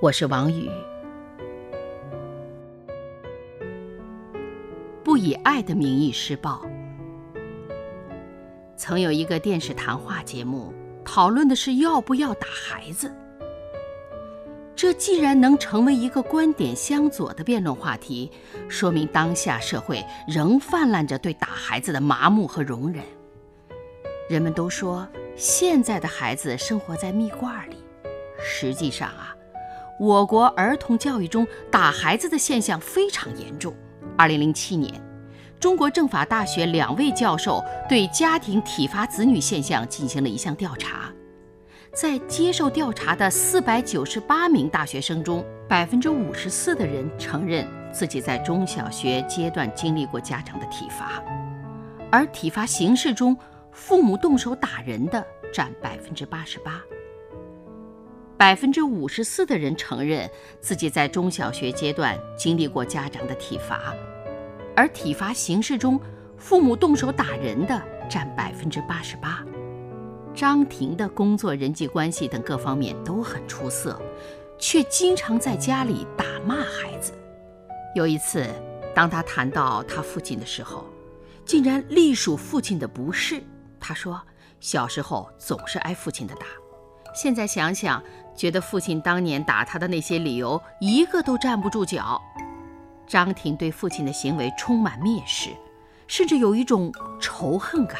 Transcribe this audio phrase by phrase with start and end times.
[0.00, 0.70] 我是王宇。
[5.02, 6.64] 不以爱的名义施暴。
[8.76, 10.72] 曾有一个电视谈话节目，
[11.04, 13.12] 讨论的是要不要打孩子。
[14.76, 18.30] 这既然能成为一个观点相左的辩论话题，
[18.68, 23.02] 说明当下社会仍泛滥着对打孩子的麻木和容忍。
[24.28, 27.78] 人们都说现在的孩子生活在蜜罐里，
[28.40, 29.34] 实际上啊，
[29.98, 33.74] 我国儿童教育中打孩子的现象非常严重。
[34.16, 34.94] 二零零七年，
[35.58, 41.12] 中国政法大学两位教授对家庭体罚子女现象进行了一项调查。
[41.92, 51.20] 在接受调查的四百九十八名大学生中，百分之五十四的人承认自己在中小学阶段经历过家长的体罚，
[52.12, 53.36] 而体罚形式中，
[53.72, 56.80] 父母动手打人的占百分之八十八。
[58.38, 63.92] 百分之五十四的人承认自己在中小学阶段经历过家长的体罚，
[64.76, 66.00] 而体罚形式中，
[66.36, 69.44] 父母动手打人的占百分之八十八。
[70.36, 74.00] 张婷的工作、人际关系等各方面都很出色，
[74.56, 77.12] 却经常在家里打骂孩子。
[77.96, 78.46] 有一次，
[78.94, 80.86] 当他谈到他父亲的时候，
[81.44, 83.42] 竟然隶属父亲的不是。
[83.80, 84.22] 他说
[84.60, 86.46] ：“小时候总是挨父亲的打，
[87.12, 88.00] 现在想想，
[88.38, 92.22] 觉得父亲当年打他的那些理由一个都站不住脚。”
[93.06, 95.50] 张婷对父亲的行为充满蔑视，
[96.06, 97.98] 甚至有一种仇恨感。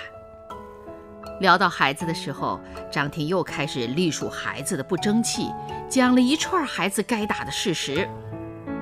[1.40, 2.60] 聊到孩子的时候，
[2.90, 5.50] 张婷又开始隶属孩子的不争气，
[5.88, 8.08] 讲了一串孩子该打的事实。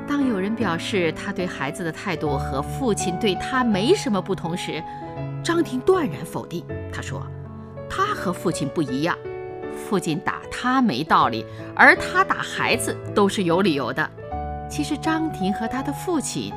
[0.09, 4.83] 当有人表示他对孩子的态度和父亲对他没什么不同时，
[5.45, 6.65] 张婷断然否定。
[6.93, 7.27] 他说
[7.91, 9.17] ：“他和父亲不一样，
[9.77, 11.45] 父亲打他没道理，
[11.77, 14.11] 而他打孩子都是有理由的。”
[14.69, 16.53] 其实张婷和他的父亲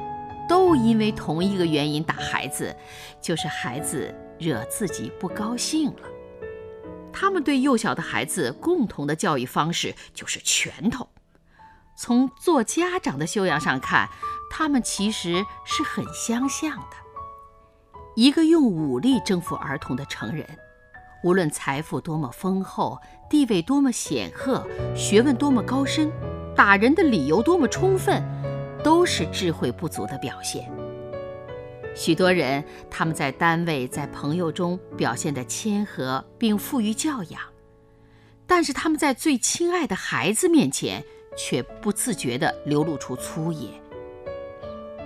[0.48, 2.76] 都因为同一个原因打孩子，
[3.22, 4.12] 就是孩子。
[4.40, 6.04] 惹自己不高兴了，
[7.12, 11.10] 他们对幼小的孩子共同的教育方式就是拳头。
[11.98, 14.08] 从做家长的修养上看，
[14.50, 16.96] 他们其实是很相像的。
[18.16, 20.48] 一个用武力征服儿童的成人，
[21.22, 22.98] 无论财富多么丰厚，
[23.30, 24.66] 地位多么显赫，
[24.96, 26.10] 学问多么高深，
[26.56, 28.24] 打人的理由多么充分，
[28.84, 30.72] 都是智慧不足的表现。
[31.94, 37.42] 许多人，他们在单位、在朋友中表现得谦和并富于教养，
[38.48, 41.04] 但是他们在最亲爱的孩子面前，
[41.36, 43.68] 却不自觉地流露出粗野。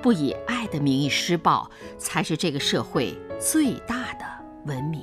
[0.03, 4.25] 不以爱的名义施暴，才是这个社会最大的
[4.66, 5.02] 文明。